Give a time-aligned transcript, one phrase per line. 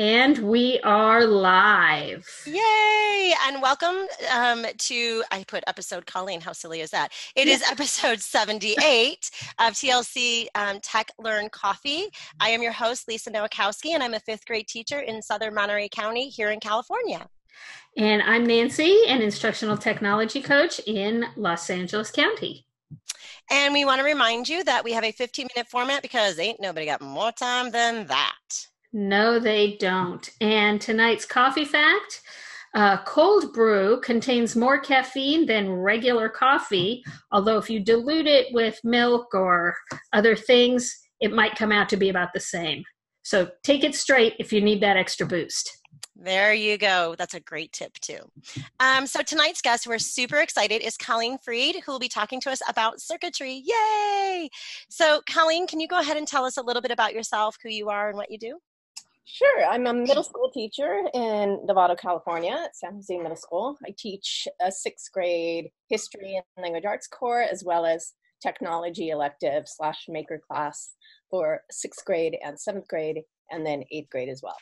[0.00, 2.26] And we are live.
[2.46, 3.34] Yay!
[3.46, 7.12] And welcome um, to, I put episode Colleen, how silly is that?
[7.36, 12.06] It is episode 78 of TLC um, Tech Learn Coffee.
[12.40, 15.90] I am your host, Lisa Nowakowski, and I'm a fifth grade teacher in Southern Monterey
[15.90, 17.28] County here in California.
[17.98, 22.64] And I'm Nancy, an instructional technology coach in Los Angeles County.
[23.50, 26.58] And we want to remind you that we have a 15 minute format because ain't
[26.58, 28.69] nobody got more time than that.
[28.92, 30.28] No, they don't.
[30.40, 32.22] And tonight's coffee fact
[32.74, 38.78] uh, cold brew contains more caffeine than regular coffee, although if you dilute it with
[38.84, 39.74] milk or
[40.12, 42.84] other things, it might come out to be about the same.
[43.22, 45.78] So take it straight if you need that extra boost.
[46.22, 47.14] There you go.
[47.16, 48.20] That's a great tip, too.
[48.78, 52.50] Um, so, tonight's guest, we're super excited, is Colleen Freed, who will be talking to
[52.50, 53.62] us about circuitry.
[53.64, 54.50] Yay!
[54.90, 57.70] So, Colleen, can you go ahead and tell us a little bit about yourself, who
[57.70, 58.58] you are, and what you do?
[59.24, 59.64] Sure.
[59.64, 63.76] I'm a middle school teacher in Novato, California at San Jose Middle School.
[63.86, 68.12] I teach a sixth grade history and language arts core as well as
[68.42, 70.94] technology elective slash maker class
[71.30, 74.56] for sixth grade and seventh grade and then eighth grade as well.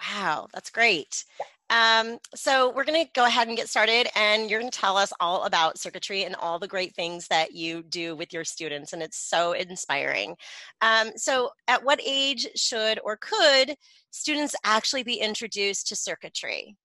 [0.00, 1.24] Wow, that's great.
[1.70, 4.96] Um, so we're going to go ahead and get started, and you're going to tell
[4.96, 8.92] us all about circuitry and all the great things that you do with your students,
[8.92, 10.36] and it's so inspiring.
[10.82, 13.76] Um, so, at what age should or could
[14.10, 16.76] students actually be introduced to circuitry?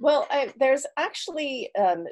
[0.00, 2.06] Well, I, there's actually um,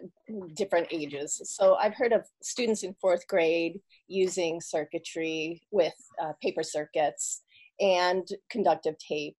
[0.55, 1.41] different ages.
[1.45, 7.43] So I've heard of students in fourth grade using circuitry with uh, paper circuits
[7.79, 9.37] and conductive tape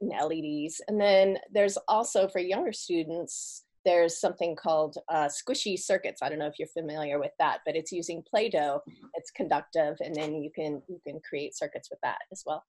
[0.00, 0.80] and LEDs.
[0.88, 6.22] And then there's also for younger students, there's something called uh, squishy circuits.
[6.22, 8.80] I don't know if you're familiar with that, but it's using Play-Doh.
[9.14, 12.64] It's conductive, and then you can you can create circuits with that as well.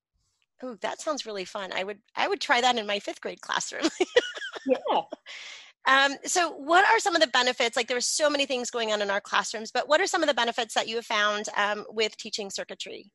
[0.64, 1.74] Oh, that sounds really fun.
[1.74, 3.90] I would I would try that in my fifth grade classroom.
[4.66, 5.02] yeah.
[5.88, 7.76] Um, so, what are some of the benefits?
[7.76, 10.22] Like, there are so many things going on in our classrooms, but what are some
[10.22, 13.12] of the benefits that you have found um, with teaching circuitry?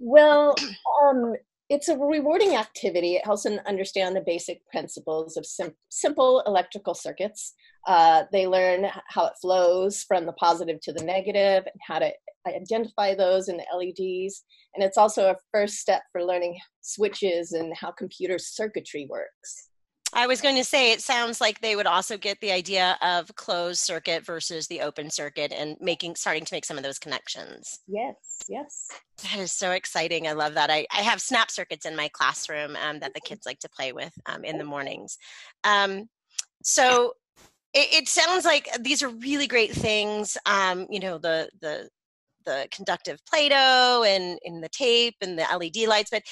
[0.00, 0.56] Well,
[1.04, 1.34] um,
[1.70, 3.14] it's a rewarding activity.
[3.14, 7.54] It helps them understand the basic principles of sim- simple electrical circuits.
[7.86, 12.10] Uh, they learn how it flows from the positive to the negative and how to
[12.46, 14.42] identify those in the LEDs.
[14.74, 19.69] And it's also a first step for learning switches and how computer circuitry works.
[20.12, 23.34] I was going to say it sounds like they would also get the idea of
[23.36, 27.80] closed circuit versus the open circuit and making starting to make some of those connections.
[27.86, 28.16] Yes,
[28.48, 28.88] yes.
[29.22, 30.26] That is so exciting.
[30.26, 30.70] I love that.
[30.70, 33.92] I, I have snap circuits in my classroom um, that the kids like to play
[33.92, 35.16] with um, in the mornings.
[35.62, 36.08] Um,
[36.62, 37.14] so
[37.72, 40.36] it, it, sounds like these are really great things.
[40.44, 41.88] Um, you know, the the
[42.44, 46.22] the conductive Play-Doh and in the tape and the LED lights, but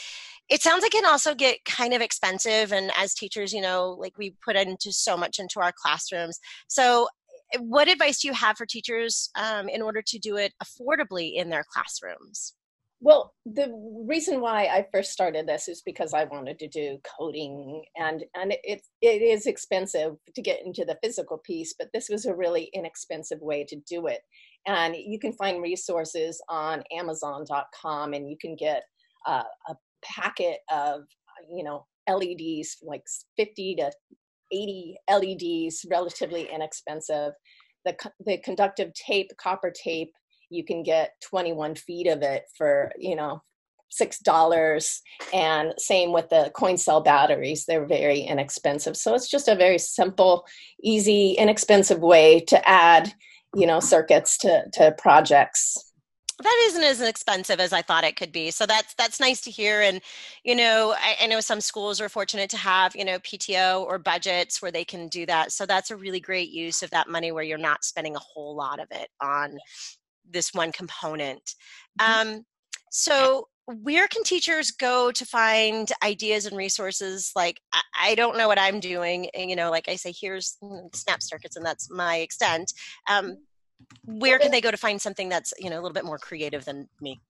[0.48, 3.96] it sounds like it can also get kind of expensive and as teachers you know
[3.98, 6.38] like we put into so much into our classrooms.
[6.68, 7.08] So
[7.54, 11.34] eh, what advice do you have for teachers um, in order to do it affordably
[11.34, 12.54] in their classrooms?
[13.00, 13.68] Well the
[14.06, 18.52] reason why i first started this is because i wanted to do coding and and
[18.64, 22.70] it, it is expensive to get into the physical piece but this was a really
[22.74, 24.20] inexpensive way to do it.
[24.66, 28.82] And you can find resources on amazon.com and you can get
[29.26, 31.02] uh, a packet of
[31.50, 33.02] you know LEDs, like
[33.36, 33.90] 50 to
[34.52, 37.32] 80 LEDs, relatively inexpensive.
[37.84, 40.12] The, the conductive tape, copper tape,
[40.50, 43.42] you can get 21 feet of it for, you know,
[43.90, 45.00] six dollars.
[45.32, 48.96] And same with the coin cell batteries they're very inexpensive.
[48.96, 50.44] So it's just a very simple
[50.82, 53.12] easy inexpensive way to add
[53.54, 55.87] you know circuits to to projects
[56.40, 58.50] that isn't as expensive as I thought it could be.
[58.50, 59.80] So that's that's nice to hear.
[59.80, 60.00] And
[60.44, 63.98] you know, I, I, know some schools are fortunate to have you know PTO or
[63.98, 65.52] budgets where they can do that.
[65.52, 68.54] So that's a really great use of that money where you're not spending a whole
[68.54, 69.58] lot of it on
[70.30, 71.54] this one component.
[72.00, 72.28] Mm-hmm.
[72.36, 72.44] Um,
[72.90, 78.48] so where can teachers go to find ideas and resources like I, I, don't know
[78.48, 81.90] what i'm doing and, you know like i say here's mm, snap circuits and that's
[81.90, 82.72] my extent
[83.10, 83.34] um, mm-hmm
[84.04, 86.64] where can they go to find something that's you know a little bit more creative
[86.64, 87.20] than me?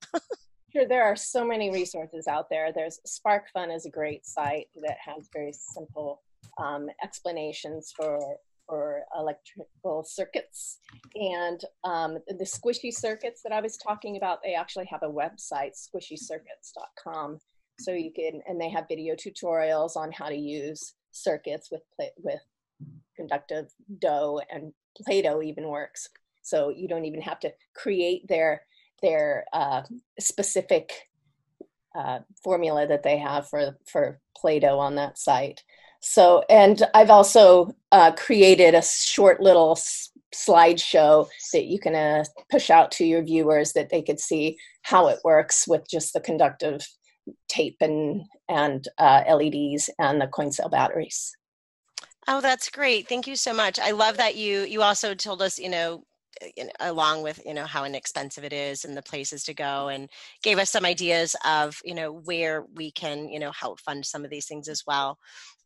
[0.73, 2.73] Sure there are so many resources out there.
[2.75, 6.21] There's SparkFun is a great site that has very simple
[6.59, 8.37] um, explanations for
[8.69, 10.79] for electrical circuits.
[11.15, 15.73] And um, the squishy circuits that i was talking about they actually have a website
[15.75, 17.39] squishycircuits.com
[17.79, 21.83] so you can and they have video tutorials on how to use circuits with
[22.19, 22.41] with
[23.17, 23.67] conductive
[24.01, 24.73] dough and
[25.05, 26.09] play-doh even works
[26.49, 28.63] so you don't even have to create their
[29.03, 29.83] their uh,
[30.19, 30.93] specific
[31.97, 35.63] uh, formula that they have for for Play-Doh on that site.
[36.01, 42.25] So, and I've also uh, created a short little s- slideshow that you can uh,
[42.51, 46.21] push out to your viewers that they could see how it works with just the
[46.21, 46.87] conductive
[47.49, 51.37] tape and and uh, LEDs and the coin cell batteries.
[52.29, 53.09] Oh, that's great.
[53.09, 53.79] Thank you so much.
[53.79, 56.05] I love that you you also told us, you know,
[56.81, 60.09] along with you know how inexpensive it is and the places to go and
[60.43, 64.25] gave us some ideas of you know where we can you know help fund some
[64.25, 65.19] of these things as well.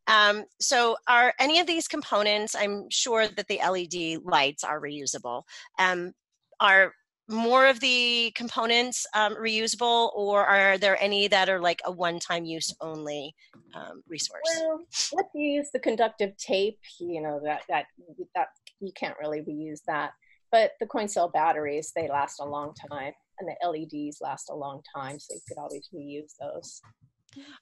[0.08, 5.44] Um, so are any of these components i'm sure that the led lights are reusable
[5.78, 6.12] um,
[6.58, 6.92] are
[7.28, 12.44] more of the components um, reusable or are there any that are like a one-time
[12.44, 13.34] use only
[13.75, 14.40] um, resource?
[14.60, 14.80] Well
[15.12, 17.86] let's use the conductive tape you know that that
[18.34, 18.48] that
[18.80, 20.12] you can't really reuse that
[20.52, 24.54] but the coin cell batteries, they last a long time, and the LEDs last a
[24.54, 26.81] long time, so you could always reuse those.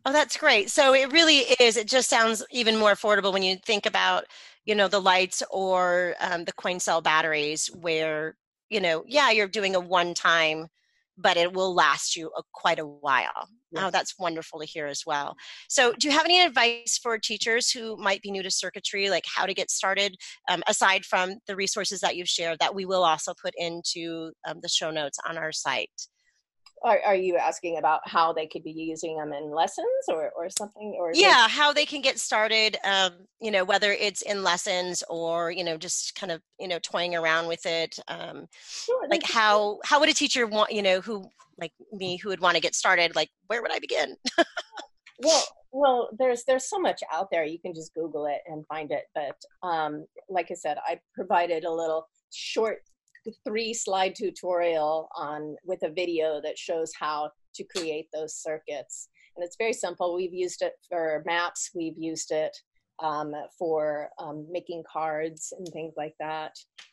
[0.05, 0.69] Oh, that's great.
[0.71, 1.77] So it really is.
[1.77, 4.25] It just sounds even more affordable when you think about,
[4.65, 8.37] you know, the lights or um, the coin cell batteries, where
[8.71, 10.69] you know, yeah, you're doing a one-time
[11.21, 13.31] but it will last you a, quite a while.
[13.37, 13.83] Oh, yes.
[13.85, 15.37] Oh, that's wonderful to hear as well.
[15.69, 19.25] So, do you have any advice for teachers who might be new to circuitry, like
[19.27, 20.17] how to get started,
[20.49, 24.59] um, aside from the resources that you've shared that we will also put into um,
[24.63, 25.91] the show notes on our site?
[26.83, 30.49] Are, are you asking about how they could be using them in lessons or, or
[30.49, 35.03] something or yeah how they can get started um, you know whether it's in lessons
[35.09, 39.23] or you know just kind of you know toying around with it um, sure, like
[39.23, 41.29] how how would a teacher want you know who
[41.59, 44.17] like me who would want to get started like where would i begin?
[45.23, 48.91] Well well there's there's so much out there you can just google it and find
[48.91, 52.83] it but um, like i said i provided a little short
[53.45, 59.09] three slide tutorial on with a video that shows how to create those circuits.
[59.37, 60.15] And it's very simple.
[60.15, 61.71] We've used it for maps.
[61.75, 62.57] We've used it
[63.03, 66.53] um, for um, making cards and things like that.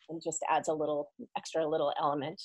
[0.09, 2.41] And just adds a little extra little element.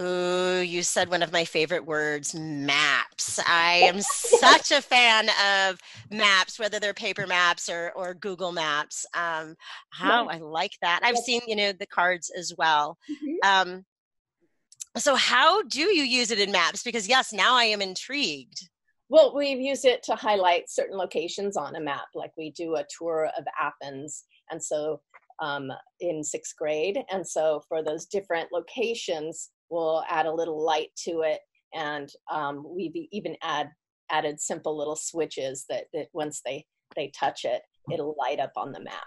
[0.00, 3.38] Ooh, you said one of my favorite words, maps.
[3.46, 5.78] I am such a fan of
[6.10, 9.04] maps, whether they're paper maps or, or Google Maps.
[9.14, 9.56] Um,
[9.90, 11.00] how I like that.
[11.02, 12.98] I've seen, you know, the cards as well.
[13.10, 13.48] Mm-hmm.
[13.74, 13.84] Um,
[14.96, 16.82] so how do you use it in maps?
[16.82, 18.68] Because yes, now I am intrigued.
[19.08, 22.86] Well, we've used it to highlight certain locations on a map, like we do a
[22.96, 24.24] tour of Athens.
[24.50, 25.00] And so
[25.40, 25.70] um,
[26.00, 26.98] in sixth grade.
[27.10, 31.40] And so for those different locations, we'll add a little light to it.
[31.74, 33.70] And um, we've even add,
[34.10, 36.64] added simple little switches that, that once they,
[36.94, 39.06] they touch it, it'll light up on the map.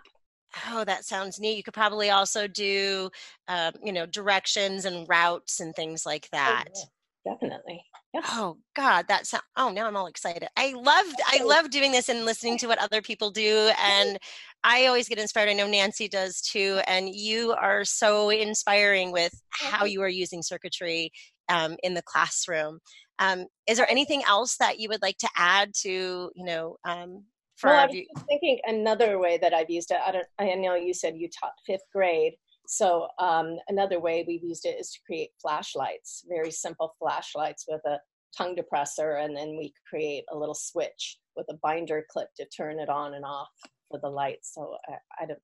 [0.69, 1.57] Oh, that sounds neat.
[1.57, 3.09] You could probably also do,
[3.47, 6.65] uh, you know, directions and routes and things like oh, that.
[6.75, 6.81] Oh,
[7.25, 7.83] yeah, definitely.
[8.15, 10.47] Oh God, that that's oh now I'm all excited.
[10.55, 14.17] I love I love doing this and listening to what other people do, and
[14.63, 15.49] I always get inspired.
[15.49, 20.41] I know Nancy does too, and you are so inspiring with how you are using
[20.41, 21.11] circuitry
[21.49, 22.79] um, in the classroom.
[23.19, 25.89] Um, is there anything else that you would like to add to
[26.33, 26.77] you know?
[26.85, 27.25] Um,
[27.57, 29.97] for well, I was thinking another way that I've used it.
[30.05, 30.27] I don't.
[30.39, 32.33] I know you said you taught fifth grade.
[32.67, 37.81] So um, another way we've used it is to create flashlights, very simple flashlights with
[37.85, 37.99] a
[38.37, 42.79] tongue depressor, and then we create a little switch with a binder clip to turn
[42.79, 43.47] it on and off
[43.89, 44.39] for the light.
[44.41, 45.39] So I, I don't,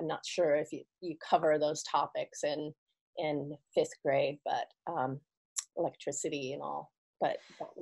[0.00, 2.74] I'm not sure if you, you cover those topics in
[3.16, 5.20] in fifth grade, but um,
[5.76, 6.90] electricity and all
[7.20, 7.38] but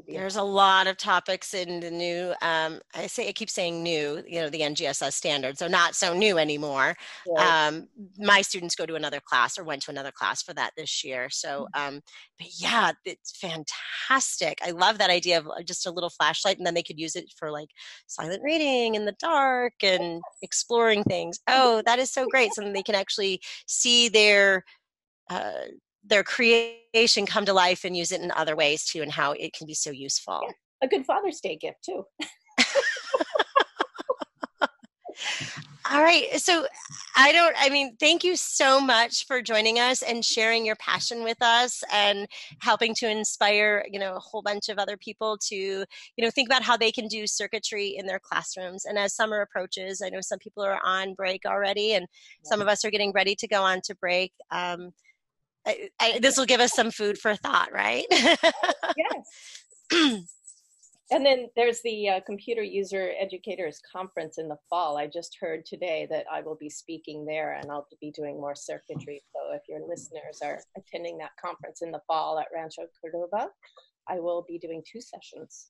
[0.06, 4.22] there's a lot of topics in the new um, i say i keep saying new
[4.26, 6.94] you know the ngss standards are not so new anymore.
[7.28, 7.66] Right.
[7.68, 11.04] um, my students go to another class or went to another class for that this
[11.04, 11.96] year so mm-hmm.
[11.96, 12.00] um,
[12.38, 14.58] but yeah it's fantastic.
[14.64, 17.16] I love that idea of uh, just a little flashlight and then they could use
[17.16, 17.68] it for like
[18.06, 21.40] silent reading in the dark and exploring things.
[21.48, 24.64] Oh that is so great so they can actually see their
[25.30, 25.66] uh,
[26.04, 29.52] their creation come to life and use it in other ways too and how it
[29.52, 30.40] can be so useful.
[30.42, 32.04] yeah, a good father's day gift too.
[35.90, 36.66] All right so
[37.16, 41.22] i don't i mean thank you so much for joining us and sharing your passion
[41.22, 42.26] with us and
[42.60, 45.84] helping to inspire you know a whole bunch of other people to you
[46.18, 48.86] know think about how they can do circuitry in their classrooms.
[48.86, 52.06] And as summer approaches i know some people are on break already and
[52.42, 54.32] some of us are getting ready to go on to break.
[54.50, 54.92] Um,
[55.66, 58.04] I, I, this will give us some food for thought, right?
[58.10, 58.36] yes.
[61.10, 64.96] and then there's the uh, Computer User Educators Conference in the fall.
[64.96, 68.54] I just heard today that I will be speaking there and I'll be doing more
[68.54, 69.22] circuitry.
[69.32, 73.48] So if your listeners are attending that conference in the fall at Rancho Cordova,
[74.08, 75.68] I will be doing two sessions.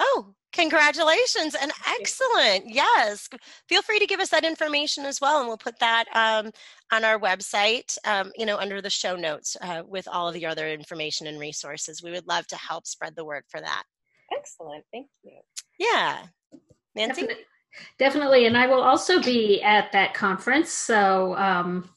[0.00, 2.64] Oh, congratulations and excellent.
[2.66, 3.28] Yes.
[3.68, 5.38] Feel free to give us that information as well.
[5.38, 6.50] And we'll put that um,
[6.92, 10.46] on our website, um, you know, under the show notes uh, with all of the
[10.46, 12.02] other information and resources.
[12.02, 13.84] We would love to help spread the word for that.
[14.36, 14.84] Excellent.
[14.92, 15.38] Thank you.
[15.78, 16.26] Yeah.
[16.94, 17.22] Nancy?
[17.22, 17.44] Definitely.
[17.98, 18.46] Definitely.
[18.46, 20.70] And I will also be at that conference.
[20.70, 21.88] So um,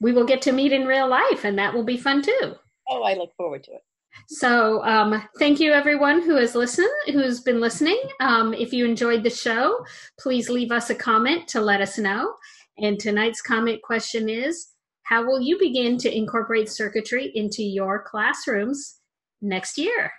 [0.00, 2.54] we will get to meet in real life, and that will be fun too.
[2.88, 3.82] Oh, I look forward to it.
[4.26, 8.00] So, um, thank you everyone who has listened, who's been listening.
[8.20, 9.84] Um, if you enjoyed the show,
[10.18, 12.34] please leave us a comment to let us know.
[12.78, 14.68] And tonight's comment question is
[15.04, 19.00] How will you begin to incorporate circuitry into your classrooms
[19.40, 20.10] next year?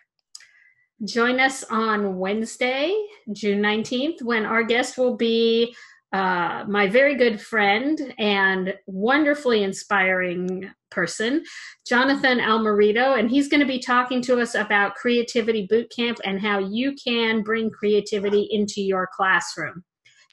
[1.05, 2.93] Join us on Wednesday,
[3.31, 5.73] June 19th, when our guest will be
[6.11, 11.43] uh, my very good friend and wonderfully inspiring person,
[11.87, 16.57] Jonathan Almerito, and he's going to be talking to us about Creativity Bootcamp and how
[16.57, 19.83] you can bring creativity into your classroom.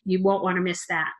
[0.06, 1.12] You won't want to miss that.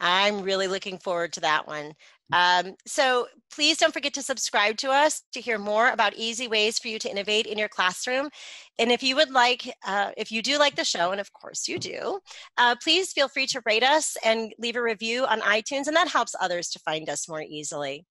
[0.00, 1.92] I'm really looking forward to that one.
[2.32, 6.78] Um, so please don't forget to subscribe to us to hear more about easy ways
[6.78, 8.30] for you to innovate in your classroom.
[8.78, 11.66] And if you would like, uh, if you do like the show, and of course
[11.66, 12.20] you do,
[12.56, 16.08] uh, please feel free to rate us and leave a review on iTunes, and that
[16.08, 18.06] helps others to find us more easily.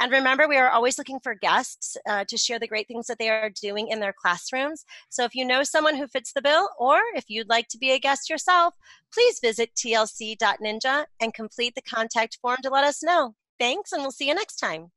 [0.00, 3.18] And remember, we are always looking for guests uh, to share the great things that
[3.18, 4.84] they are doing in their classrooms.
[5.08, 7.92] So if you know someone who fits the bill, or if you'd like to be
[7.92, 8.74] a guest yourself,
[9.12, 13.34] please visit tlc.ninja and complete the contact form to let us know.
[13.58, 14.90] Thanks, and we'll see you next time.